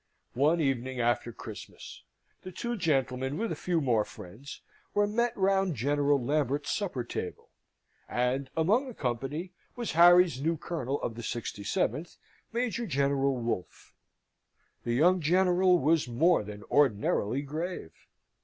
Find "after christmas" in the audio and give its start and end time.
0.99-2.01